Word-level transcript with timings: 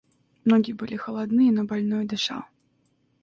Ноги 0.45 0.71
были 0.71 0.95
холодны, 0.95 1.51
но 1.51 1.63
больной 1.65 2.05
дышал. 2.07 2.41